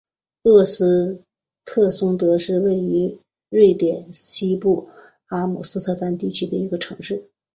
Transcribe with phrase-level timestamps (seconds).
[0.45, 1.21] 厄斯
[1.63, 3.19] 特松德是位于
[3.51, 4.89] 瑞典西部
[5.31, 7.29] 耶姆特兰地区的一个城市。